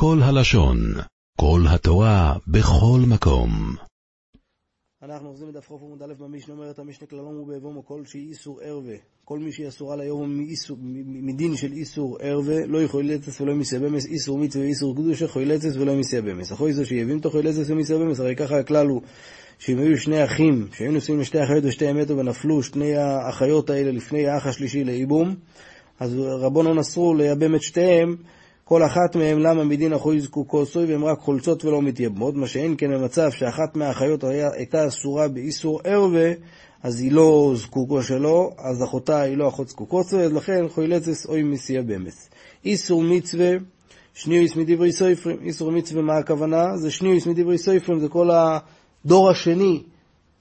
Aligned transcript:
כל 0.00 0.18
הלשון, 0.22 0.78
כל 1.40 1.60
התורה, 1.68 2.34
בכל 2.46 3.00
מקום. 3.08 3.50
אנחנו 5.02 5.28
אוחזים 5.28 5.48
בדף 5.48 5.68
חוף 5.68 5.82
עמוד 5.82 6.02
א' 6.02 6.14
במשנה 6.18 6.54
אומרת 6.54 6.78
המשנה 6.78 7.06
כללום 7.06 7.40
ובאבומו 7.40 7.86
כל 7.86 8.04
שהיא 8.04 8.28
איסור 8.28 8.60
ערווה. 8.62 8.94
כל 9.24 9.38
מי 9.38 9.52
שהיא 9.52 9.68
אסורה 9.68 9.96
ליום 9.96 10.46
מדין 11.06 11.56
של 11.56 11.72
איסור 11.72 12.16
ערווה 12.20 12.66
לא 12.66 12.82
יכול 12.82 13.04
לצס 13.04 13.40
ולא 13.40 13.52
ימיסיה 13.52 13.80
במס. 13.80 14.06
איסור 14.06 14.38
מצווה 14.38 14.64
ואיסור 14.64 14.96
קדושה 14.96 15.26
לצס 15.36 15.76
ולא 15.76 15.92
ימיסיה 15.92 16.22
במס. 16.22 16.52
אחוי 16.52 16.72
זו 16.72 16.86
שיבים 16.86 17.20
תוך 17.20 17.34
לצס 17.34 17.70
ומיסיה 17.70 17.98
במס 17.98 18.20
הרי 18.20 18.36
ככה 18.36 18.58
הכלל 18.58 18.86
הוא 18.86 19.02
שאם 19.58 19.78
היו 19.78 19.98
שני 19.98 20.24
אחים 20.24 20.66
שהיו 20.72 20.92
נשואים 20.92 21.20
לשתי 21.20 21.44
אחיות 21.44 21.64
ושתי 21.64 21.92
מתו 21.92 22.16
ונפלו 22.16 22.62
שני 22.62 22.96
האחיות 22.96 23.70
האלה 23.70 23.90
לפני 23.92 24.26
האח 24.26 24.46
השלישי 24.46 24.84
לאיבום 24.84 25.34
אז 26.00 26.14
רבונו 26.18 26.80
אסרו 26.80 27.14
לייבם 27.14 27.54
את 27.54 27.62
שתיהם 27.62 28.16
כל 28.68 28.84
אחת 28.84 29.16
מהן 29.16 29.38
למה 29.38 29.64
מדין 29.64 29.92
אחוי 29.92 30.20
זקוקו 30.20 30.66
סוי 30.66 30.84
והן 30.84 31.02
רק 31.02 31.18
חולצות 31.18 31.64
ולא 31.64 31.82
מתייבמות, 31.82 32.34
מה 32.34 32.46
שאין 32.46 32.74
כן 32.78 32.90
במצב 32.90 33.30
שאחת 33.30 33.76
מהאחיות 33.76 34.24
הייתה 34.24 34.88
אסורה 34.88 35.28
באיסור 35.28 35.80
ערווה, 35.84 36.32
אז 36.82 37.00
היא 37.00 37.12
לא 37.12 37.52
זקוקו 37.56 38.02
שלו, 38.02 38.52
אז 38.58 38.82
אחותה 38.82 39.20
היא 39.20 39.36
לא 39.36 39.48
אחות 39.48 39.68
זקוקו 39.68 40.04
סוי, 40.04 40.22
אז 40.22 40.32
לכן 40.32 40.68
חוילצס 40.68 41.26
אוי 41.26 41.42
מסיה 41.42 41.82
במס. 41.82 42.30
איסור 42.64 43.02
מצווה, 43.02 43.50
שניוס 44.14 44.56
מדברי 44.56 44.92
סופרים, 44.92 45.36
איסור 45.42 45.72
מצווה 45.72 46.02
מה 46.02 46.16
הכוונה? 46.16 46.76
זה 46.76 46.90
שניוס 46.90 47.26
מדברי 47.26 47.58
סופרים, 47.58 48.00
זה 48.00 48.08
כל 48.08 48.30
הדור 48.30 49.30
השני 49.30 49.82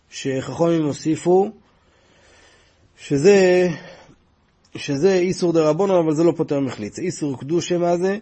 שחכמים 0.09 0.85
הוסיפו, 0.85 1.49
שזה 2.97 3.69
שזה 4.77 5.13
איסור 5.13 5.53
דה 5.53 5.69
רבונו, 5.69 5.99
אבל 5.99 6.13
זה 6.13 6.23
לא 6.23 6.31
פותר 6.31 6.59
מחליץ. 6.59 6.99
איסור 6.99 7.39
קדושה 7.39 7.77
מה 7.77 7.97
זה? 7.97 8.17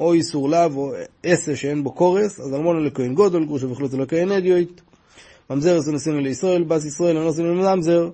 או 0.00 0.12
איסור 0.12 0.48
לאו, 0.48 0.74
או 0.76 0.92
עשר 1.22 1.54
שאין 1.54 1.84
בו 1.84 1.92
קורס, 1.92 2.40
אז 2.40 2.54
אלמונו 2.54 2.80
לכהן 2.80 3.14
גודל, 3.14 3.44
גרושה 3.44 3.66
וחלוץ 3.66 3.94
לכהן 3.94 4.32
אדיוט. 4.32 4.80
ממזר 5.50 5.78
עשו 5.78 5.92
נשינו 5.92 6.20
לישראל, 6.20 6.62
בס 6.62 6.84
ישראל 6.84 7.14
לא 7.14 7.30
נשינו 7.30 7.54
לממזר, 7.54 8.10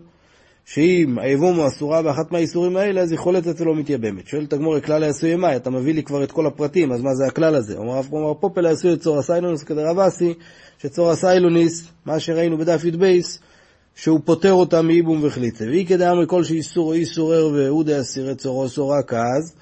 שאם 0.64 1.18
היבומו 1.18 1.66
אסורה 1.66 2.02
באחת 2.02 2.32
מהאיסורים 2.32 2.76
האלה, 2.76 3.00
אז 3.00 3.10
היא 3.10 3.18
חולצת 3.18 3.60
ולא 3.60 3.74
מתייבמת. 3.74 4.26
שואלת 4.26 4.52
הגמור, 4.52 4.80
כלל 4.80 5.02
העשוי 5.02 5.30
ימי, 5.30 5.56
אתה 5.56 5.70
מביא 5.70 5.94
לי 5.94 6.02
כבר 6.02 6.24
את 6.24 6.32
כל 6.32 6.46
הפרטים, 6.46 6.92
אז 6.92 7.02
מה 7.02 7.14
זה 7.14 7.26
הכלל 7.26 7.54
הזה? 7.54 7.76
אומר 7.76 7.92
רב 7.92 8.06
פומר 8.10 8.34
פופל 8.34 8.66
העשוי 8.66 8.92
את 8.92 9.00
צור 9.00 9.18
הסיילוניס 9.18 9.62
כדרב 9.62 9.98
אסי, 9.98 10.34
שצור 10.78 11.10
הסיילוניס, 11.10 11.88
מה 12.06 12.20
שראינו 12.20 12.58
בדף 12.58 12.84
י"ב, 12.84 13.20
שהוא 13.96 14.20
פוטר 14.24 14.52
אותה 14.52 14.82
מאיבום 14.82 15.20
וחליצה. 15.22 15.64
ואי 15.64 15.86
כדאמרי 15.86 16.24
כל 16.28 16.44
שאיסור 16.44 16.86
או 16.86 16.92
איסור 16.92 17.32
ערווה 17.32 17.68
הוא 17.68 17.84
דאסירי 17.84 18.34
צורוסו 18.34 18.88
רק 18.88 19.12
אז, 19.12 19.54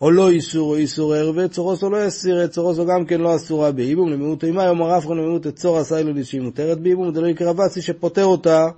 או 0.00 0.10
לא 0.10 0.30
איסור 0.30 0.70
או 0.70 0.76
איסור 0.76 1.14
ערווה, 1.14 1.48
צורוסו 1.48 1.90
לא 1.90 2.04
יסירי, 2.04 2.48
צורוסו 2.48 2.86
גם 2.86 3.04
כן 3.06 3.20
לא 3.20 3.36
אסורה 3.36 3.72
באיבום, 3.72 4.08
למיעוט 4.08 4.44
אימה, 4.44 4.64
יאמר 4.64 4.98
אף 4.98 5.06
אחד 5.06 5.14
למיעוט 5.14 5.46
את 5.46 5.56
צור 5.56 5.78
הסיילוליס 5.78 6.26
שהיא 6.26 6.40
מותרת 6.40 6.80
באיבום, 6.80 7.14
זה 7.14 7.20
לא 7.20 7.26
יקרא 7.26 7.52
וסי 7.52 7.82
שפוטר 7.82 8.24
אותה 8.24 8.68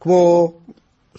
כמו 0.00 0.52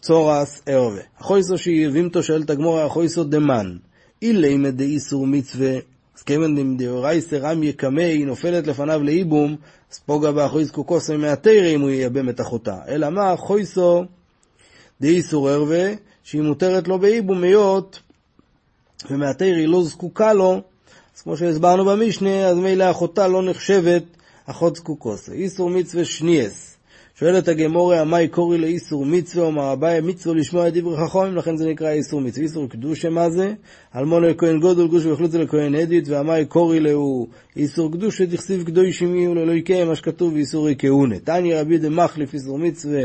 צורס 0.01 0.61
ערווה. 0.65 1.01
החויסו 1.19 1.57
שיבימתו 1.57 2.23
שואלת 2.23 2.49
הגמורה, 2.49 2.85
החויסו 2.85 3.23
דמן, 3.23 3.75
אילי 4.21 4.71
דאיסור 4.71 5.27
מצווה 5.27 5.77
אז 6.17 6.21
כיוון 6.23 6.77
דאורייסא 6.77 7.35
רם 7.35 7.63
יקמא, 7.63 8.01
היא 8.01 8.25
נופלת 8.25 8.67
לפניו 8.67 9.03
לאיבום, 9.03 9.55
אז 9.91 9.99
פוגע 9.99 10.31
באחוי 10.31 10.65
זקוקוסו 10.65 11.17
מהתרא 11.17 11.75
אם 11.75 11.81
הוא 11.81 11.89
ייבם 11.89 12.29
את 12.29 12.41
אחותה. 12.41 12.77
אלא 12.87 13.09
מה, 13.09 13.35
חויסו 13.37 14.03
דאיסור 15.01 15.49
ערווה, 15.49 15.93
שהיא 16.23 16.41
מותרת 16.41 16.87
לו 16.87 16.99
באיבום 16.99 17.43
היות 17.43 17.99
ומהתרא 19.09 19.47
היא 19.47 19.67
לא 19.67 19.83
זקוקה 19.83 20.33
לו, 20.33 20.61
אז 21.15 21.21
כמו 21.21 21.37
שהסברנו 21.37 21.85
במשנה, 21.85 22.45
אז 22.45 22.57
מילא 22.57 22.91
אחותה 22.91 23.27
לא 23.27 23.43
נחשבת 23.43 24.03
אחות 24.45 24.75
זקוקוסו. 24.75 25.31
איסור 25.31 25.69
מצווה 25.69 26.05
שניאס. 26.05 26.72
שואלת 27.19 27.47
הגמורה, 27.47 28.01
המאי 28.01 28.27
קורי 28.27 28.57
לאיסור 28.57 29.05
מצווה, 29.05 29.45
אומר 29.45 29.73
אביי 29.73 30.01
מצווה 30.01 30.35
לשמוע 30.35 30.67
את 30.67 30.73
דברי 30.73 30.97
חכמים, 30.97 31.35
לכן 31.35 31.57
זה 31.57 31.69
נקרא 31.69 31.91
איסור 31.91 32.21
מצווה. 32.21 32.43
איסור 32.43 32.69
קדושה 32.69 33.09
מה 33.09 33.29
זה? 33.29 33.53
אלמונו 33.95 34.27
לכהן 34.27 34.59
גודל 34.59 34.87
גוש 34.87 35.05
וחלוצה 35.05 35.37
לכהן 35.37 35.75
אדית, 35.75 36.07
והמאי 36.07 36.45
קורי 36.45 36.79
לאו 36.79 37.27
איסור 37.55 37.91
קדושה, 37.91 38.27
תכסיב 38.27 38.63
קדושים 38.63 39.15
יהיו 39.15 39.35
לאלוהיקם, 39.35 39.87
מה 39.87 39.95
שכתוב 39.95 40.33
באיסורי 40.33 40.75
כהונה. 40.77 41.19
תניא 41.19 41.59
רבי 41.59 41.77
דמחליף 41.77 42.33
איסור 42.33 42.59
מצווה, 42.59 43.03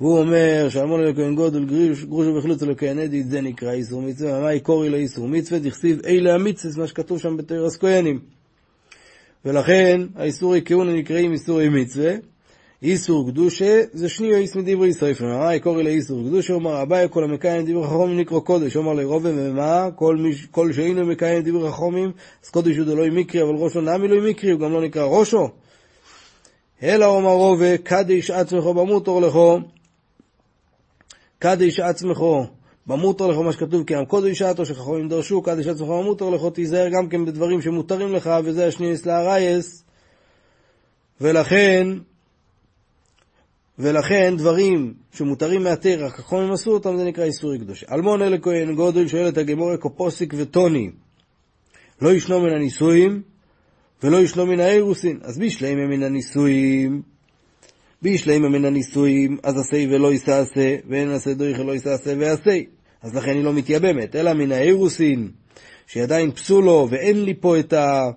והוא 0.00 0.18
אומר 0.18 0.68
שאלמונו 0.68 1.02
לכהן 1.02 1.34
גודל 1.34 1.64
גרוש 1.64 2.26
וחלוצה 2.38 2.66
לכהן 2.66 2.98
אדית, 2.98 3.30
זה 3.30 3.40
נקרא 3.40 3.72
איסור 3.72 4.02
מצווה, 4.02 4.32
והמאי 4.32 4.60
קורי 4.60 4.90
לאיסור 4.90 5.28
מצווה, 5.28 5.60
תכסיב 5.60 6.00
אלה 6.06 6.34
המצווה, 6.34 6.80
מה 6.82 6.86
שכתוב 6.86 7.18
שם 7.18 7.36
בתרס 7.36 7.76
כהנים. 7.76 8.20
ולכן 9.44 10.00
האיסורי 10.16 10.62
כהונה 10.64 10.92
נקראים 10.92 11.32
איסורי 11.32 11.68
מצווה. 11.68 12.12
איסור 12.82 13.30
קדושה 13.30 13.82
זה 13.92 14.08
שני 14.08 14.34
איס 14.34 14.56
מדברי 14.56 14.92
סופר. 14.92 15.34
אמר 15.34 15.58
קורא 15.58 15.82
לאיסור 15.82 16.22
קדושה, 16.28 16.52
אומר 16.52 16.82
אביי 16.82 17.06
כל 17.10 17.24
המקיים 17.24 17.64
דברי 17.66 17.86
חכמים 17.86 18.18
נקרא 18.20 18.40
קודש. 18.40 18.76
אומר 18.76 18.92
לרובה 18.92 19.30
ומה? 19.34 19.88
כל, 19.94 20.24
כל 20.50 20.72
שאינו 20.72 21.06
מקיים 21.06 21.42
דברי 21.42 21.72
חכמים, 21.72 22.12
אז 22.44 22.50
קודש 22.50 22.76
הוא 22.76 22.86
דלוי 22.86 23.10
מקרי, 23.10 23.42
אבל 23.42 23.54
ראשו 23.54 23.80
נמי 23.80 24.08
לא 24.08 24.28
מקרי, 24.30 24.50
הוא 24.50 24.60
גם 24.60 24.72
לא 24.72 24.82
נקרא 24.82 25.04
ראשו. 25.04 25.48
אלא 26.82 27.06
אומר 27.06 27.30
רובה, 27.30 27.78
קדיש 27.78 28.30
עצמך 28.30 28.64
במוטור 28.64 29.20
לכו, 29.20 29.58
קדיש 31.38 31.80
עצמך 31.80 32.18
במוטר 32.86 33.26
לכו, 33.26 33.42
מה 33.42 33.52
שכתוב, 33.52 33.84
כי 33.84 33.94
קודש 34.08 34.42
עתו 34.42 34.66
שחכמים 34.66 35.08
דרשו, 35.08 35.42
קדיש 35.42 35.66
עצמך 35.66 35.88
במוטר 35.88 36.30
לכו, 36.30 36.50
תיזהר 36.50 36.88
גם 36.88 37.08
כן 37.08 37.24
בדברים 37.24 37.62
שמותרים 37.62 38.12
לך, 38.12 38.30
וזה 38.44 38.66
השני 38.66 38.94
אסלה 38.94 39.18
הרייס. 39.18 39.84
ולכן, 41.20 41.88
ולכן 43.78 44.34
דברים 44.36 44.94
שמותרים 45.12 45.62
מהתרח, 45.62 46.32
הם 46.32 46.52
עשו 46.52 46.70
אותם, 46.70 46.96
זה 46.96 47.04
נקרא 47.04 47.24
איסורי 47.24 47.58
קדושה. 47.58 47.86
אלמון 47.92 48.22
אלה 48.22 48.38
כהן 48.38 48.74
גודל 48.74 49.08
שואל 49.08 49.28
את 49.28 49.38
הגמורה 49.38 49.76
קופוסיק 49.76 50.34
וטוני, 50.36 50.90
לא 52.02 52.12
ישנו 52.12 52.40
מן 52.40 52.52
הנישואים 52.52 53.22
ולא 54.02 54.16
ישנו 54.16 54.46
מן 54.46 54.60
האירוסין. 54.60 55.18
אז 55.22 55.38
בישלמה 55.38 55.86
מן 55.86 56.02
הנישואים, 56.02 57.02
בישלמה 58.02 58.48
מן 58.48 58.64
הנישואים, 58.64 59.38
אז 59.42 59.58
עשה 59.58 59.84
ולא 59.90 60.12
יסעשה, 60.12 60.76
ואין 60.88 61.10
עשה 61.10 61.34
דריך 61.34 61.58
ולא 61.58 61.74
יסעשה 61.74 62.14
ועשה. 62.18 62.60
אז 63.02 63.14
לכן 63.14 63.30
היא 63.30 63.44
לא 63.44 63.52
מתייבמת, 63.52 64.16
אלא 64.16 64.32
מן 64.32 64.52
האירוסין, 64.52 65.30
שעדיין 65.86 66.30
פסולו, 66.30 66.88
ואין 66.90 67.24
לי 67.24 67.34
פה 67.34 67.58
את 67.58 67.72
ה... 67.72 68.10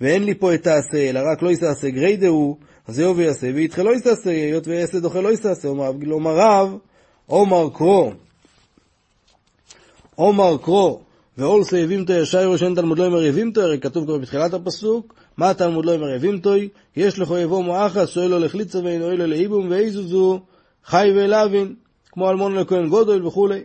ואין 0.00 0.24
לי 0.24 0.34
פה 0.34 0.54
את 0.54 0.66
העשה, 0.66 1.10
אלא 1.10 1.20
רק 1.32 1.42
לא 1.42 1.50
יסעשה 1.50 1.90
גריידה 1.90 2.28
הוא, 2.28 2.56
אז 2.88 2.98
יאו 2.98 3.16
ויעשה, 3.16 3.50
ויתחה 3.54 3.82
לא 3.82 3.94
יסעשה, 3.94 4.30
היות 4.30 4.68
ויעשה 4.68 5.00
דוחה 5.00 5.20
לא 5.20 5.32
יסעשה, 5.32 5.68
אומר 5.68 6.36
רב, 6.36 6.76
עומר 7.26 7.68
קרו, 7.74 8.12
עומר 10.14 10.56
קרו, 10.58 11.00
ואולסה 11.38 11.78
יבימתו 11.78 12.12
ישר 12.12 12.50
ראשון 12.50 12.74
תלמוד 12.74 12.98
לא 12.98 13.04
יאמר 13.04 13.22
יבימתו, 13.22 13.60
הרי 13.60 13.80
כתוב 13.80 14.04
כבר 14.04 14.18
בתחילת 14.18 14.54
הפסוק, 14.54 15.14
מה 15.36 15.54
תלמוד 15.54 15.84
לא 15.84 15.92
יאמר 15.92 16.14
יבימתוי, 16.14 16.68
יש 16.96 17.18
לכו 17.18 17.38
יבוא 17.38 17.62
מואחס, 17.62 18.08
שואל 18.08 18.26
לו 18.26 18.38
לחליצה 18.38 18.78
ואין 18.84 19.02
אוי 19.02 19.16
לו 19.16 19.26
לאיבום, 19.26 19.70
ואיזוזו 19.70 20.40
חי 20.84 21.08
ואלבין, 21.16 21.74
כמו 22.12 22.30
אלמון 22.30 22.54
לכהן 22.54 22.88
גודל 22.88 23.26
וכולי. 23.26 23.60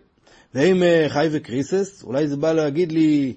ואם 0.56 0.84
חי 1.08 1.28
וקריסס, 1.32 2.04
אולי 2.04 2.28
זה 2.28 2.38
בא 2.38 2.54
להגיד 2.54 2.92
לי, 2.92 3.34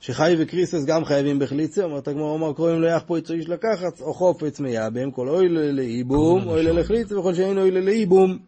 שחי 0.00 0.34
וקריסס 0.38 0.84
גם 0.84 1.04
חייבים 1.04 1.38
בחליצה, 1.38 1.84
אומרת 1.84 2.08
הגמרא, 2.08 2.24
אומר 2.24 2.52
קוראים 2.52 2.80
לו 2.80 2.86
יחפו 2.86 3.18
יצו 3.18 3.34
איש 3.34 3.48
לקחת, 3.48 4.00
או 4.00 4.14
חופץ 4.14 4.60
מייבם, 4.60 5.10
כל 5.10 5.28
אוי 5.28 5.48
לאיבום, 5.48 6.48
אוי 6.48 6.62
לחליצה, 6.62 7.18
וכל 7.18 7.34
שאין 7.34 7.58
אוי 7.58 7.70
לאיבום, 7.70 8.38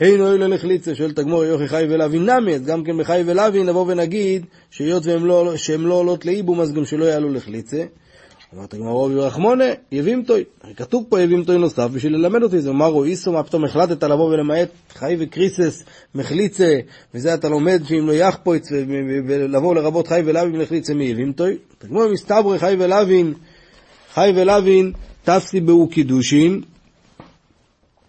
אין 0.00 0.20
אוי 0.20 0.38
לחליצה, 0.38 0.94
שואלת 0.94 1.18
הגמרא, 1.18 1.44
יוכי 1.44 1.68
חי 1.68 1.86
ולהבין 1.88 2.30
נמי, 2.30 2.54
אז 2.54 2.66
גם 2.66 2.84
כן 2.84 2.98
בחי 2.98 3.22
ולהבין 3.26 3.68
נבוא 3.68 3.84
ונגיד, 3.88 4.46
שהיות 4.70 5.02
שהן 5.56 5.80
לא 5.82 5.94
עולות 5.94 6.24
לאיבום, 6.24 6.60
אז 6.60 6.72
גם 6.72 6.84
שלא 6.84 7.04
יעלו 7.04 7.32
לחליצה. 7.32 7.84
אמרת 8.54 8.74
הגמרא 8.74 8.90
רובי 8.90 9.14
רחמונה, 9.14 9.64
יבימתוי. 9.92 10.44
כתוב 10.76 11.04
פה 11.08 11.20
יבימתוי 11.20 11.58
נוסף 11.58 11.88
בשביל 11.92 12.16
ללמד 12.16 12.42
אותי, 12.42 12.60
זה 12.60 12.70
אמר 12.70 13.04
איסו, 13.04 13.32
מה 13.32 13.42
פתאום 13.42 13.64
החלטת 13.64 14.02
לבוא 14.02 14.24
ולמעט 14.24 14.68
חי 14.94 15.16
וקריסס, 15.18 15.84
מחליצה, 16.14 16.78
וזה 17.14 17.34
אתה 17.34 17.48
לומד 17.48 17.82
שאם 17.84 18.06
לא 18.06 18.12
יחפוץ, 18.12 18.68
ולבוא 19.28 19.74
לרבות 19.74 20.08
חי 20.08 20.22
ולאווין 20.24 20.60
מחליצה 20.60 20.94
מיבימתוי. 20.94 21.56
הגמרא 21.82 22.08
מסתברי 22.08 22.58
חי 22.58 22.76
ולאווין, 22.78 23.34
חי 24.14 24.32
ולאווין, 24.36 24.92
תפסי 25.24 25.60
בהו 25.60 25.88
קידושין, 25.88 26.62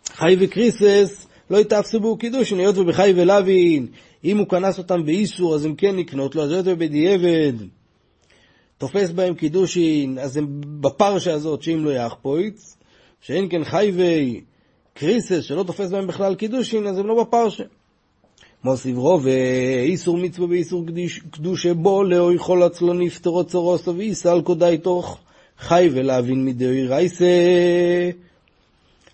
חי 0.09 0.35
וקריסס, 0.39 1.27
לא 1.49 1.57
יתפסו 1.57 1.99
בהו 1.99 2.17
קידושין, 2.17 2.59
היות 2.59 2.77
ובחי 2.77 3.13
ולאווין, 3.15 3.87
אם 4.23 4.37
הוא 4.37 4.47
כנס 4.47 4.77
אותם 4.77 5.05
באיסור, 5.05 5.55
אז 5.55 5.65
הם 5.65 5.75
כן 5.75 5.95
לקנות 5.95 6.35
לו, 6.35 6.43
אז 6.43 6.51
היות 6.51 6.65
ובדיעבד. 6.67 7.53
תופס 8.77 9.11
בהם 9.11 9.35
קידושין, 9.35 10.19
אז 10.19 10.37
הם 10.37 10.61
בפרשה 10.81 11.33
הזאת 11.33 11.63
שאם 11.63 11.85
לא 11.85 11.91
יחפויץ, 11.91 12.77
שאין 13.21 13.47
כן 13.49 13.63
חייבי 13.63 14.41
קריסס 14.93 15.43
שלא 15.43 15.63
תופס 15.63 15.91
בהם 15.91 16.07
בכלל 16.07 16.35
קידושין, 16.35 16.87
אז 16.87 16.97
הם 16.97 17.07
לא 17.07 17.23
בפרשה. 17.23 17.63
מוסיף 18.63 18.97
רובה, 18.97 19.29
איסור 19.83 20.17
מצווה 20.17 20.47
ואיסור 20.49 20.85
קדושה 21.31 21.73
בו, 21.73 22.03
לאו 22.03 22.33
יכול 22.33 22.63
עצלו 22.63 22.93
נפטרו 22.93 23.43
צורוסו 23.43 23.95
ואיסל 23.97 24.41
קודאי 24.41 24.77
תוך 24.77 25.19
חי 25.57 25.89
ולהבין 25.93 26.45
מדאוי 26.45 26.87
רייסה. 26.87 27.25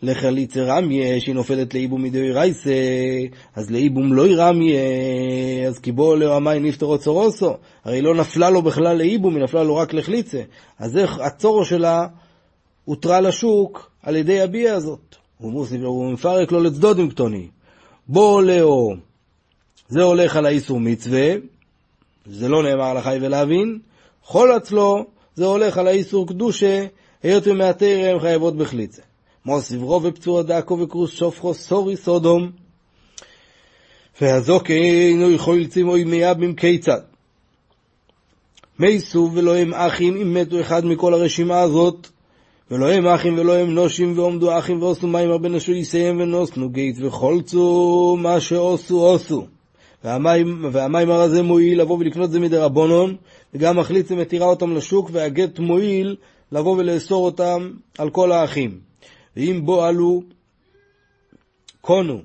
לחליצה 0.03 0.63
רמיה, 0.63 1.19
שהיא 1.19 1.35
נופלת 1.35 1.73
לאיבום 1.73 2.03
מדאוי 2.03 2.31
רייסה, 2.31 2.71
אז 3.55 3.71
לאיבום 3.71 4.13
לא 4.13 4.27
ירמיה, 4.27 4.79
אז 5.67 5.79
כי 5.79 5.91
בו 5.91 6.15
לאו 6.15 6.35
המי 6.35 6.59
נפטרו 6.59 6.97
צורוסו, 6.97 7.53
הרי 7.83 8.01
לא 8.01 8.15
נפלה 8.15 8.49
לו 8.49 8.61
בכלל 8.61 8.97
לאיבום, 8.97 9.35
היא 9.35 9.43
נפלה 9.43 9.63
לו 9.63 9.75
רק 9.75 9.93
לחליצה. 9.93 10.41
אז 10.79 10.97
איך 10.97 11.19
הצורו 11.19 11.65
שלה 11.65 12.07
הותרה 12.85 13.21
לשוק 13.21 13.91
על 14.03 14.15
ידי 14.15 14.41
הביאה 14.41 14.75
הזאת. 14.75 15.15
הוא 15.37 16.11
מפרק 16.11 16.51
לו 16.51 16.63
לצדוד 16.63 16.99
עם 16.99 17.09
קטוני. 17.09 17.47
בו 18.07 18.41
לאו 18.41 18.95
זה 19.87 20.03
הולך 20.03 20.35
על 20.35 20.45
האיסור 20.45 20.79
מצווה, 20.79 21.33
זה 22.25 22.49
לא 22.49 22.63
נאמר 22.63 22.83
על 22.83 22.97
החי 22.97 23.17
ולהבין, 23.21 23.79
חול 24.23 24.57
אצלו, 24.57 25.05
זה 25.35 25.45
הולך 25.45 25.77
על 25.77 25.87
האיסור 25.87 26.27
קדושה, 26.27 26.85
היות 27.23 27.47
ומעטר 27.47 28.09
הם 28.11 28.19
חייבות 28.19 28.57
בחליצה. 28.57 29.01
מוסיף 29.45 29.81
רוב 29.81 30.05
ופצוע 30.05 30.41
דקו 30.41 30.79
וקרוס 30.79 31.11
שופכו 31.11 31.53
סורי 31.53 31.97
סודום, 31.97 32.51
והזוקנו 34.21 35.31
יכול 35.31 35.67
צימוי 35.67 36.03
מייבים 36.03 36.55
כיצד. 36.55 36.99
מייסו 38.79 39.29
ולא 39.33 39.55
הם 39.55 39.73
אחים 39.73 40.17
אם 40.17 40.33
מתו 40.33 40.61
אחד 40.61 40.85
מכל 40.85 41.13
הרשימה 41.13 41.59
הזאת, 41.59 42.07
ולא 42.71 42.91
הם 42.91 43.07
אחים 43.07 43.37
ולא 43.37 43.55
הם 43.55 43.75
נושים 43.75 44.19
ועומדו 44.19 44.57
אחים 44.57 44.81
ועשו 44.81 45.07
מים 45.07 45.31
הרבה 45.31 45.49
נשו 45.49 45.71
יסיים 45.71 46.21
ונוסנו 46.21 46.69
גית 46.69 46.95
וחולצו 46.99 48.17
מה 48.19 48.39
שעשו 48.39 49.13
עשו. 49.15 49.45
והמים, 50.03 50.65
והמיימר 50.71 51.21
הזה 51.21 51.43
מועיל 51.43 51.81
לבוא 51.81 51.97
ולקנות 51.97 52.31
זה 52.31 52.39
מדי 52.39 52.57
רבונון, 52.57 53.15
וגם 53.53 53.77
מחליט 53.77 54.07
זה 54.07 54.15
מתירה 54.15 54.47
אותם 54.47 54.75
לשוק, 54.75 55.09
והגט 55.13 55.59
מועיל 55.59 56.15
לבוא 56.51 56.77
ולאסור 56.77 57.25
אותם 57.25 57.71
על 57.97 58.09
כל 58.09 58.31
האחים. 58.31 58.92
ואם 59.37 59.61
בו 59.65 59.83
עלו, 59.83 60.21
קונו. 61.81 62.21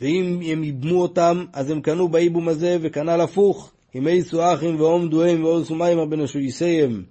ואם 0.00 0.40
הם 0.46 0.64
ייבמו 0.64 1.02
אותם, 1.02 1.44
אז 1.52 1.70
הם 1.70 1.80
קנו 1.80 2.08
באיבום 2.08 2.48
הזה, 2.48 2.76
וכנ"ל 2.80 3.20
הפוך. 3.20 3.72
אם 3.94 4.08
אייסו 4.08 4.52
אחים 4.54 4.80
ועומדו 4.80 5.24
הם 5.24 5.44
ועושו 5.44 5.74
מיימר 5.74 6.04
בן 6.04 6.18
יסיים. 6.40 7.04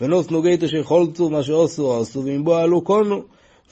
ונוס 0.00 0.30
נוגית 0.30 0.62
אשר 0.62 0.82
חולצו 0.82 1.30
מה 1.30 1.42
שעשו 1.42 2.00
עשו, 2.00 2.24
ואם 2.24 2.44
בו 2.44 2.54
עלו 2.54 2.80
קונו. 2.80 3.22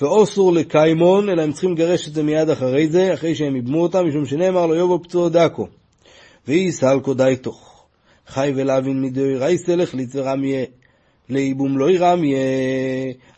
ואוסור 0.00 0.52
לקיימון, 0.52 1.30
אלא 1.30 1.42
הם 1.42 1.52
צריכים 1.52 1.72
לגרש 1.72 2.08
את 2.08 2.14
זה 2.14 2.22
מיד 2.22 2.50
אחרי 2.50 2.88
זה, 2.88 3.14
אחרי 3.14 3.34
שהם 3.34 3.56
איבמו 3.56 3.82
אותם, 3.82 4.06
משום 4.08 4.26
שנאמר 4.26 4.66
לו 4.66 4.74
יובו 4.74 5.02
פצוע 5.02 5.28
דקו. 5.28 5.66
ואי 6.48 6.72
סלקו 6.72 7.14
די 7.14 7.36
תוך. 7.42 7.84
חי 8.26 8.52
ולהבין 8.56 9.02
מדוי 9.02 9.36
רייסה 9.36 9.76
לחליץ 9.76 10.16
ורמיה. 10.16 10.64
לאיבום 11.30 11.78
לא 11.78 11.90
ירמיה. 11.90 12.38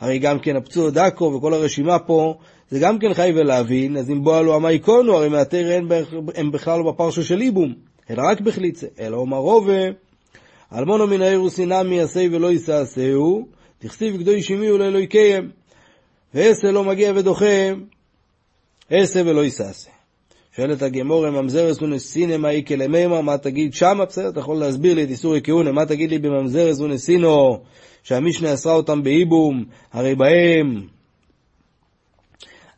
הרי 0.00 0.18
גם 0.18 0.38
כן 0.38 0.56
הפצוע 0.56 0.90
דקו 0.90 1.24
וכל 1.24 1.54
הרשימה 1.54 1.98
פה, 1.98 2.34
זה 2.70 2.78
גם 2.78 2.98
כן 2.98 3.14
חי 3.14 3.32
ולהבין, 3.34 3.96
אז 3.96 4.10
אם 4.10 4.24
בוא 4.24 4.42
לו 4.42 4.54
עמי 4.54 4.78
קונו, 4.78 5.16
הרי 5.16 5.28
מאתר 5.28 5.80
הם 6.34 6.50
בכלל 6.50 6.78
לא 6.78 6.92
בפרשו 6.92 7.24
של 7.24 7.40
איבום, 7.40 7.74
אלא 8.10 8.22
רק 8.22 8.40
בחליצה. 8.40 8.86
אלא 9.00 9.16
אומר 9.16 9.36
רובה, 9.36 9.82
אלמונו 10.74 11.06
מן 11.06 11.22
האירוסי 11.22 11.66
נמי 11.66 12.00
עשה 12.00 12.26
ולא 12.32 12.52
יסעשהו, 12.52 13.48
תכסיב 13.78 14.16
גדוי 14.16 14.42
שמי 14.42 14.70
ולא 14.70 14.98
יקיים. 14.98 15.50
ועשה 16.34 16.70
לא 16.70 16.84
מגיע 16.84 17.12
ודוחה, 17.16 17.70
עשה 18.90 19.22
ולא 19.26 19.44
יסעשה. 19.44 19.91
שואלת 20.56 20.82
הגמור, 20.82 21.30
ממזרס 21.30 21.82
ונסינא 21.82 22.36
מאי 22.36 22.62
כלמימר, 22.66 23.20
מה 23.20 23.38
תגיד 23.38 23.74
שמה? 23.74 24.04
בסדר, 24.04 24.28
אתה 24.28 24.40
יכול 24.40 24.56
להסביר 24.56 24.94
לי 24.94 25.04
את 25.04 25.08
איסורי 25.08 25.40
כהונה, 25.44 25.72
מה 25.72 25.86
תגיד 25.86 26.10
לי 26.10 26.18
בממזרס 26.18 26.80
ונסינו, 26.80 27.58
שהמשנה 28.02 28.54
אסרה 28.54 28.72
אותם 28.72 29.02
באיבום, 29.02 29.64
הרי 29.92 30.14
בהם, 30.14 30.82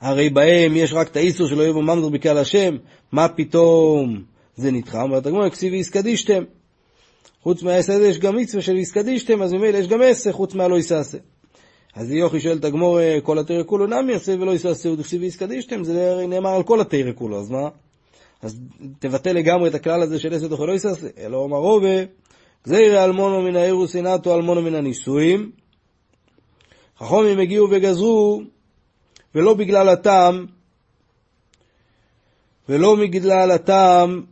הרי 0.00 0.30
בהם 0.30 0.76
יש 0.76 0.92
רק 0.92 1.08
את 1.08 1.16
האיסור 1.16 1.48
שלא 1.48 1.62
יבוא 1.62 1.82
ממזר 1.82 2.08
בקהל 2.08 2.38
השם, 2.38 2.76
מה 3.12 3.28
פתאום 3.28 4.22
זה 4.56 4.70
נדחה? 4.70 5.02
אומרת 5.02 5.26
הגמור, 5.26 5.48
כסיבי 5.48 5.76
איסקדישתם. 5.76 6.44
חוץ 7.42 7.62
מהעשה 7.62 7.94
הזה 7.94 8.08
יש 8.08 8.18
גם 8.18 8.36
מצווה 8.36 8.62
של 8.62 8.76
איסקדישתם, 8.76 9.42
אז 9.42 9.52
ממילא 9.52 9.78
יש 9.78 9.88
גם 9.88 10.02
עשה 10.02 10.32
חוץ 10.32 10.54
מהלא 10.54 10.78
יסעשה. 10.78 11.18
אז 11.94 12.10
יוכי 12.10 12.40
שואל 12.40 12.56
את 12.56 12.64
הגמור, 12.64 13.00
אה, 13.00 13.18
כל 13.22 13.38
התרא 13.38 13.62
כולו 13.66 13.86
נמי 13.86 14.12
יעשה 14.12 14.34
ולא 14.40 14.52
יסעשהו 14.54 14.96
דכסיב 14.96 15.22
ויסקדישתם, 15.22 15.84
זה 15.84 16.10
הרי 16.10 16.26
נאמר 16.26 16.50
על 16.50 16.62
כל 16.62 16.80
התרא 16.80 17.12
כולו, 17.14 17.40
אז 17.40 17.50
מה? 17.50 17.68
אז 18.42 18.60
תבטל 18.98 19.32
לגמרי 19.32 19.68
את 19.68 19.74
הכלל 19.74 20.02
הזה 20.02 20.18
של 20.18 20.34
עשה 20.34 20.48
תוכל 20.48 20.64
לא 20.64 20.72
יסעשה, 20.72 21.06
אלא 21.18 21.36
אומר 21.36 21.56
רובה, 21.56 22.04
גזירי 22.66 23.04
אלמונו 23.04 23.42
מן 23.42 23.56
האירוס 23.56 23.96
אינתו 23.96 24.34
אלמונו 24.34 24.62
מן 24.62 24.74
הנישואים, 24.74 25.50
חכומים 26.98 27.38
הגיעו 27.38 27.68
וגזרו, 27.70 28.42
ולא 29.34 29.54
בגלל 29.54 29.88
הטעם, 29.88 30.46
ולא 32.68 32.96
בגלל 32.96 33.50
הטעם 33.50 34.22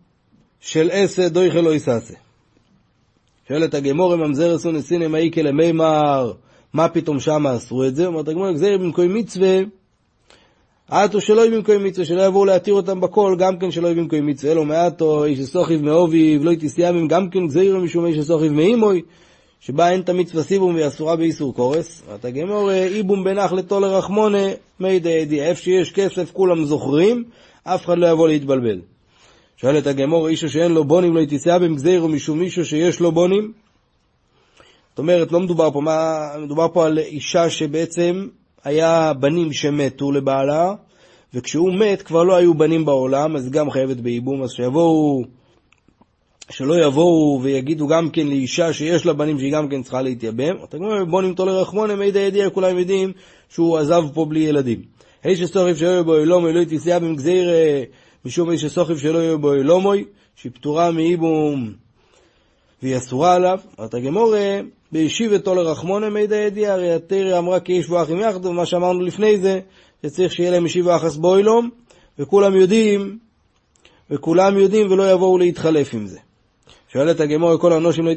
של 0.60 0.90
עשה 0.92 1.28
דויכל 1.28 1.60
לא 1.60 1.74
יסעשה. 1.74 2.14
שואלת 3.48 3.74
הגמור, 3.74 4.16
ממזרס 4.16 4.66
ונסינא 4.66 5.08
מאיקה 5.08 5.42
למימר, 5.42 6.32
מה 6.72 6.88
פתאום 6.88 7.20
שמה 7.20 7.56
אסרו 7.56 7.84
את 7.84 7.96
זה? 7.96 8.06
אומרת 8.06 8.28
הגמרא, 8.28 8.52
גזיר 8.52 8.78
במקום 8.78 9.14
מצווה, 9.14 9.58
עטו 10.88 11.20
שלא 11.20 11.40
יהיו 11.40 11.52
במקום 11.52 11.84
מצווה, 11.84 12.06
שלא 12.06 12.22
יבואו 12.22 12.44
להתיר 12.44 12.74
אותם 12.74 13.00
בכל, 13.00 13.36
גם 13.38 13.58
כן 13.58 13.70
שלא 13.70 13.88
יהיו 13.88 13.96
במקום 13.96 14.26
מצווה, 14.26 14.52
אלו 14.52 14.64
מעטו, 14.64 15.24
איש 15.24 15.38
הסוכיב 15.38 15.82
מאוביב, 15.82 16.44
לא 16.44 16.50
יתסיימם, 16.50 17.08
גם 17.08 17.30
כן 17.30 17.46
גזיר 17.46 17.78
משום 17.78 18.06
איש 18.06 18.18
הסוכיב 18.18 18.52
מאימוי, 18.52 19.02
שבה 19.60 19.90
אין 19.90 20.02
המצווה 20.08 20.42
סיבום 20.42 20.74
והיא 20.74 20.86
אסורה 20.86 21.16
באיסור 21.16 21.54
קורס. 21.54 22.02
ואתה 22.08 22.30
גמור, 22.30 22.72
איבום 22.72 23.24
בנח 23.24 23.52
לתול 23.52 23.82
לרחמונה, 23.82 24.48
מי 24.80 24.98
דיידי, 24.98 25.42
איפה 25.42 25.62
שיש 25.62 25.92
כסף 25.92 26.30
כולם 26.32 26.64
זוכרים, 26.64 27.24
אף 27.64 27.84
אחד 27.84 27.98
לא 27.98 28.06
יבוא 28.06 28.28
להתבלבל. 28.28 28.80
שואלת 29.56 29.86
הגמור, 29.86 30.28
אישו 30.28 30.48
שאין 30.48 30.72
לו 30.72 30.84
בונים 30.84 31.14
לא 31.14 31.20
יתסיימם, 31.20 31.74
גזיר 31.74 32.06
משום 32.06 32.38
מישהו 32.38 32.64
שיש 32.64 33.00
לו 33.00 33.12
בונים, 33.12 33.52
זאת 34.92 34.98
אומרת, 34.98 35.32
לא 35.32 35.40
מדובר 35.40 35.70
פה, 35.70 35.80
מה, 35.80 36.28
מדובר 36.38 36.66
פה 36.72 36.86
על 36.86 36.98
אישה 36.98 37.50
שבעצם 37.50 38.26
היה 38.64 39.12
בנים 39.12 39.52
שמתו 39.52 40.12
לבעלה, 40.12 40.74
וכשהוא 41.34 41.72
מת 41.74 42.02
כבר 42.02 42.22
לא 42.22 42.36
היו 42.36 42.54
בנים 42.54 42.84
בעולם, 42.84 43.36
אז 43.36 43.50
גם 43.50 43.70
חייבת 43.70 43.96
בייבום, 43.96 44.42
אז 44.42 44.50
שיבואו, 44.50 45.22
שלא 46.50 46.84
יבואו 46.84 47.40
ויגידו 47.42 47.86
גם 47.86 48.10
כן 48.10 48.26
לאישה 48.26 48.72
שיש 48.72 49.06
לה 49.06 49.12
בנים 49.12 49.38
שהיא 49.38 49.52
גם 49.52 49.68
כן 49.68 49.82
צריכה 49.82 50.02
להתייבם. 50.02 50.54
אתה 50.64 50.76
אומר, 50.76 51.04
בוא 51.04 51.22
נמתור 51.22 51.46
לרחמונה, 51.46 51.96
מידע 51.96 52.20
ידיע, 52.20 52.50
כולם 52.50 52.78
יודעים 52.78 53.12
שהוא 53.48 53.78
עזב 53.78 54.02
פה 54.14 54.24
בלי 54.24 54.40
ילדים. 54.40 54.82
איש 55.24 55.38
שסוכיב 55.38 55.76
שלא 55.76 55.88
יהיה 55.88 56.02
בו 56.02 56.16
אלומוי, 56.16 56.52
לא 56.52 56.60
יתסייע 56.60 56.98
במגזיר, 56.98 57.50
משום 58.24 58.50
איש 58.50 58.60
שסוכיב 58.60 58.98
שלא 58.98 59.18
יהיה 59.18 59.36
בו 59.36 59.52
אלומוי, 59.52 60.04
שהיא 60.36 60.52
פטורה 60.52 60.90
מייבום 60.90 61.72
והיא 62.82 62.96
אסורה 62.96 63.34
עליו. 63.34 63.58
אומרת 63.78 63.94
הגמורה, 64.92 65.02
בישיבתו 65.02 65.54
לרחמונה 65.54 66.10
מידע 66.10 66.36
ידיעה, 66.36 66.74
הרי 66.74 66.92
התרא 66.92 67.38
אמרה 67.38 67.60
כי 67.60 67.72
יש 67.72 67.90
ואחים 67.90 68.20
יחד, 68.20 68.46
ומה 68.46 68.66
שאמרנו 68.66 69.00
לפני 69.00 69.38
זה, 69.38 69.60
שצריך 70.02 70.32
שיהיה 70.32 70.50
להם 70.50 70.66
ישיבה 70.66 70.96
אחס 70.96 71.16
בוילום, 71.16 71.70
וכולם 72.18 72.56
יודעים, 72.56 73.18
וכולם 74.10 74.58
יודעים 74.58 74.90
ולא 74.90 75.12
יבואו 75.12 75.38
להתחלף 75.38 75.94
עם 75.94 76.06
זה. 76.06 76.18
שואלת 76.92 77.20
הגמור, 77.20 77.56
כל 77.56 77.72
האנושים 77.72 78.06
לא 78.06 78.12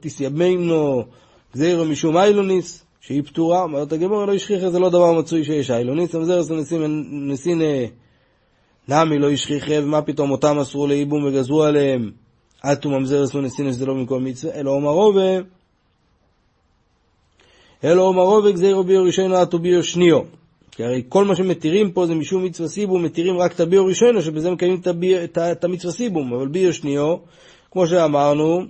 תסייבנו 0.00 1.04
גזירו 1.54 1.84
משום 1.84 2.16
איילוניס, 2.16 2.84
שהיא 3.00 3.22
פטורה, 3.22 3.62
אומרת 3.62 3.92
הגמור, 3.92 4.24
לא 4.24 4.32
ישכיח, 4.32 4.68
זה 4.68 4.78
לא 4.78 4.88
דבר 4.88 5.12
מצוי 5.12 5.44
שיש 5.44 5.70
איילוניס, 5.70 6.14
אבל 6.14 6.24
זה 6.24 6.54
נסין 7.10 7.62
נמי 8.88 9.18
לא 9.18 9.30
ישכיח, 9.30 9.64
ומה 9.82 10.02
פתאום 10.02 10.30
אותם 10.30 10.58
אסרו 10.58 10.86
לייבום 10.86 11.24
וגזרו 11.24 11.62
עליהם, 11.62 12.10
עטו 12.62 12.90
ממזרס 12.90 13.34
ונסינס 13.34 13.76
זה 13.76 13.86
לא 13.86 13.94
במקום 13.94 14.24
מצווה, 14.24 14.54
אלא 14.54 14.70
אומרו 14.70 15.12
ו... 15.16 15.40
אלא 17.84 18.02
אומרו 18.02 18.40
וגזירו 18.44 18.84
ביו 18.84 19.04
ראשונו 19.04 19.36
עטו 19.36 19.58
ביו 19.58 19.84
שניו. 19.84 20.20
כי 20.70 20.84
הרי 20.84 21.02
כל 21.08 21.24
מה 21.24 21.36
שמתירים 21.36 21.90
פה 21.90 22.06
זה 22.06 22.14
משום 22.14 22.44
מצווה 22.44 22.68
סיבום, 22.68 23.02
מתירים 23.02 23.38
רק 23.38 23.52
את 23.52 23.60
הביו 23.60 23.86
ראשונו, 23.86 24.22
שבזה 24.22 24.50
מקיימים 24.50 24.80
את 25.52 25.64
המצווה 25.64 25.92
סיבום, 25.92 26.34
אבל 26.34 26.48
ביו 26.48 26.72
שניו, 26.72 27.16
כמו 27.70 27.86
שאמרנו, 27.86 28.60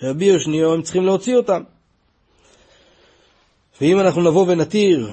שהביו 0.00 0.40
שניו 0.40 0.72
הם 0.74 0.82
צריכים 0.82 1.04
להוציא 1.04 1.36
אותם. 1.36 1.60
ואם 3.80 4.00
אנחנו 4.00 4.22
נבוא 4.22 4.44
ונתיר 4.48 5.10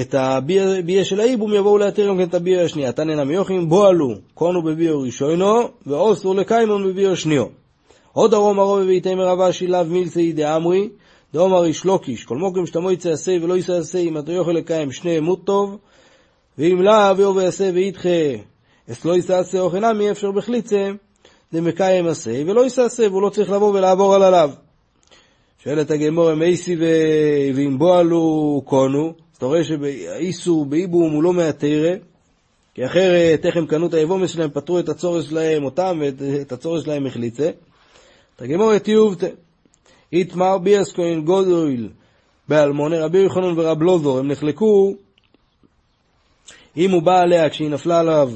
את 0.00 0.14
הביה 0.14 1.04
של 1.04 1.20
האיבום, 1.20 1.54
יבואו 1.54 1.78
להתיר 1.78 2.08
גם 2.08 2.16
כן 2.16 2.22
את 2.22 2.34
הביה 2.34 2.64
השנייה. 2.64 2.92
תנא 2.92 3.24
נמי 3.24 3.36
בו 3.66 3.86
עלו, 3.86 4.14
קונו 4.34 4.62
בביו 4.62 5.00
ראשונו, 5.00 5.68
ואוסור 5.86 6.34
לקיימון 6.34 6.88
בביו 6.88 7.16
שניו. 7.16 7.44
עוד 8.12 8.34
ארום 8.34 8.58
הרוב 8.58 8.80
בביתי 8.80 9.14
מרבה 9.14 9.52
שילב 9.52 9.88
מילסי 9.88 10.32
דאמרי, 10.32 10.88
דאמר 11.34 11.64
איש 11.64 11.84
לוקיש, 11.84 12.24
כל 12.24 12.36
מוקם 12.36 12.66
שתמו 12.66 12.90
יצא 12.90 13.10
עשה 13.10 13.36
ולא 13.42 13.58
יצא 13.58 13.72
עשה, 13.72 13.98
אם 13.98 14.18
אתה 14.18 14.32
יוכל 14.32 14.52
לקיים 14.52 14.92
שני 14.92 15.18
אמות 15.18 15.44
טוב, 15.44 15.78
ואם 16.58 16.82
לאו 16.82 17.20
יאו 17.20 17.36
ויעשה 17.36 17.70
וידחה 17.74 18.08
אסלו 18.92 19.16
יסעשה 19.16 19.60
אוכל 19.60 19.92
נמי 19.92 20.10
אפשר 20.10 20.30
בחליצה, 20.30 20.90
דמקיים 21.52 22.06
עשה, 22.06 22.42
ולא 22.46 22.66
יסעשה, 22.66 23.08
והוא 23.10 23.22
לא 23.22 23.28
צריך 23.28 23.50
לבוא 23.50 23.74
ולעבור 23.74 24.14
על 24.14 24.22
עליו. 24.22 24.50
שואלת 25.64 25.90
הגמור, 25.90 26.34
מייסי 26.34 26.76
ואם 27.54 27.78
בועלו 27.78 28.62
קונו, 28.64 29.06
אז 29.06 29.36
אתה 29.36 29.46
רואה 29.46 29.64
שהאיסור 29.64 30.66
באיבום 30.66 31.12
הוא 31.12 31.22
לא 31.22 31.32
מהתרא, 31.32 31.94
כי 32.74 32.86
אחרת 32.86 33.46
איך 33.46 33.56
הם 33.56 33.66
קנו 33.66 33.86
את 33.86 33.94
היבומס 33.94 34.30
שלהם, 34.30 34.50
פתרו 34.50 34.78
את 34.78 34.88
הצורך 34.88 35.24
שלהם 35.24 35.64
אותם 35.64 36.00
ואת 36.00 36.52
הצורך 36.52 36.84
שלהם 36.84 37.06
החליצה. 37.06 37.50
את 38.36 38.42
הגמור 38.42 38.78
תיובתא, 38.78 39.26
איתמר 40.12 40.58
ביאס 40.58 40.92
כהן 40.92 41.24
גודל 41.24 41.88
באלמונה, 42.48 43.04
רבי 43.04 43.18
יוחנן 43.18 43.58
ורב 43.58 43.82
לוזור, 43.82 44.18
הם 44.18 44.28
נחלקו 44.28 44.94
אם 46.76 46.90
הוא 46.90 47.02
בא 47.02 47.20
עליה 47.20 47.50
כשהיא 47.50 47.70
נפלה 47.70 48.00
עליו, 48.00 48.32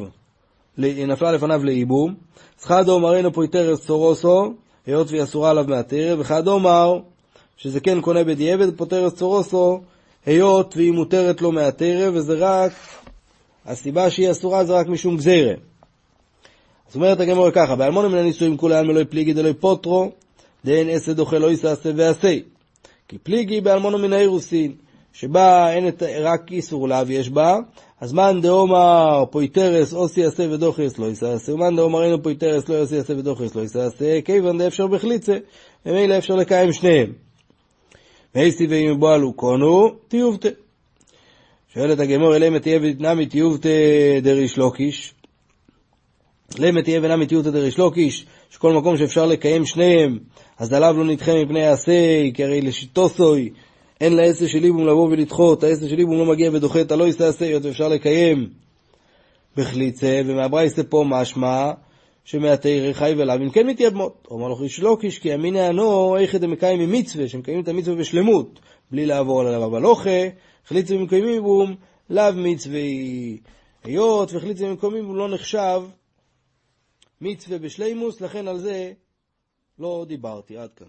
נפלה 0.79 1.33
לפניו 1.33 1.65
לאיבום, 1.65 2.15
אז 2.61 2.65
חד 2.65 2.89
אומר 2.89 3.15
אינו 3.15 3.33
פויטרס 3.33 3.87
צורוסו, 3.87 4.55
היות 4.87 5.11
והיא 5.11 5.23
אסורה 5.23 5.51
עליו 5.51 5.65
מהתרא, 5.69 6.15
וחד 6.19 6.49
אומר 6.49 6.99
שזה 7.57 7.81
כן 7.81 8.01
קונה 8.01 8.25
בדיעבד, 8.25 8.77
פוטרס 8.77 9.15
צורוסו, 9.15 9.81
היות 10.27 10.77
והיא 10.77 10.93
מותרת 10.93 11.43
לו 11.43 11.53
מהתרא, 11.53 12.11
וזה 12.15 12.35
רק, 12.39 12.73
הסיבה 13.67 14.11
שהיא 14.11 14.31
אסורה 14.31 14.65
זה 14.65 14.73
רק 14.73 14.87
משום 14.87 15.17
גזירה. 15.17 15.55
זאת 16.87 16.95
אומרת 16.95 17.21
הגמור 17.21 17.51
ככה, 17.51 17.77
באלמון 17.77 18.13
מן 18.13 18.19
הנישואים 18.19 18.57
כולי 18.57 18.75
עלמא 18.75 18.93
לא 18.93 19.05
פליגי 19.05 19.33
דלוי 19.33 19.55
פוטרו, 19.55 20.13
דאין 20.65 20.89
אסד 20.91 21.19
אוכל 21.19 21.39
לא 21.39 21.51
יסעשה 21.51 21.91
ועשה. 21.97 22.37
כי 23.09 23.19
פליגי 23.19 23.61
באלמונו 23.61 23.99
מן 23.99 24.13
האירוסין, 24.13 24.75
שבה 25.13 25.73
אין 25.73 25.89
את, 25.89 26.03
רק 26.03 26.53
איסור 26.53 26.89
לאו 26.89 26.99
יש 27.09 27.31
בה, 27.31 27.59
אז 28.01 28.13
מאן 28.13 28.41
דאומר 28.41 29.25
פויטרס 29.31 29.95
אוסי 29.95 30.21
יעשה 30.21 30.43
ודוחס 30.51 30.99
לא 30.99 31.07
יסעשה, 31.07 31.55
ומאן 31.55 31.77
דאומר 31.77 32.05
אינו 32.05 32.23
פויטרס 32.23 32.69
לא 32.69 32.75
יעשה 32.75 32.97
יעשה 32.97 33.17
ודוחס 33.17 33.55
לא 33.55 33.63
יסעשה, 33.63 34.21
כיוון 34.21 34.59
דאפשר 34.59 34.87
בחליצה, 34.87 35.39
ומילא 35.87 36.19
אפשר 36.19 36.35
לקיים 36.35 36.73
שניהם. 36.73 37.13
ואיסי 38.35 38.67
ואם 38.67 39.01
בועלו 39.01 39.33
קונו, 39.33 39.91
תיובתא. 40.09 40.49
שואלת 41.75 42.01
הגמור, 42.01 42.37
אלא 42.37 42.59
תהיה 42.59 42.79
ונמי 42.83 43.27
תיובתא 43.27 43.69
דריש 44.23 44.59
לוקיש. 44.59 45.15
למה 46.59 46.83
תהיה 46.83 47.01
ונמי 47.03 47.27
תיובתא 47.27 47.51
דריש 47.51 47.79
לוקיש, 47.79 48.27
שכל 48.51 48.73
מקום 48.73 48.97
שאפשר 48.97 49.27
לקיים 49.27 49.67
שניהם, 49.67 50.19
אז 50.59 50.73
עליו 50.73 50.95
לא 50.99 51.05
נדחה 51.05 51.45
מפני 51.45 51.63
העשה, 51.63 52.31
כי 52.35 52.45
הרי 52.45 52.61
לשיטוסוי, 52.61 53.51
אין 54.01 54.17
לעשר 54.17 54.47
של 54.47 54.65
איבום 54.65 54.87
לבוא 54.87 55.09
ולדחות, 55.11 55.65
העשר 55.65 55.89
של 55.89 55.99
איבום 55.99 56.19
לא 56.19 56.27
מגיע 56.27 56.51
ודוחה 56.53 56.81
את 56.81 56.93
הלא 56.93 57.09
יסתעשה, 57.09 57.45
היות 57.45 57.65
ואפשר 57.65 57.89
לקיים 57.89 58.49
בחליצה, 59.57 60.21
ומהברייסה 60.27 60.83
פה 60.83 61.05
משמע 61.09 61.71
שמהתרא 62.25 62.93
חי 62.93 63.15
ולאו 63.17 63.37
אם 63.37 63.51
כן 63.51 63.67
מתייבמות. 63.67 64.29
אומר 64.31 64.49
לו 64.49 64.57
חיש 64.57 64.81
לוקיש 64.81 65.19
כי 65.19 65.35
אמינא 65.35 65.69
אנו 65.69 66.17
איכא 66.17 66.39
דמקיים 66.39 66.81
ממצווה, 66.81 67.29
שמקיימים 67.29 67.63
את 67.63 67.69
המצווה 67.69 67.97
בשלמות, 67.97 68.61
בלי 68.91 69.07
לעבור 69.07 69.41
עליו, 69.41 69.65
אבל 69.65 69.87
אוכה, 69.87 70.11
חליצה 70.69 70.97
ומקיימים 70.97 71.43
בום, 71.43 71.75
לאו 72.11 72.33
מצווה 72.37 72.81
היות 73.85 74.35
וחליצה 74.35 74.65
ומקיימים 74.65 75.07
בום 75.07 75.17
לא 75.17 75.29
נחשב 75.29 75.83
מצווה 77.23 77.59
בשלימוס, 77.59 78.21
לכן 78.21 78.49
על 78.49 78.59
זה 78.59 78.93
לא 79.79 80.05
דיברתי, 80.09 80.57
עד 80.57 80.71
כאן. 80.77 80.87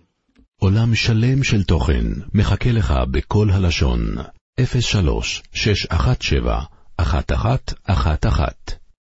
עולם 0.59 0.95
שלם 0.95 1.43
של 1.43 1.63
תוכן 1.63 2.05
מחכה 2.33 2.71
לך 2.71 2.93
בכל 3.11 3.49
הלשון, 3.49 3.99
03 4.79 5.43
617 5.53 6.63
1111 6.99 8.82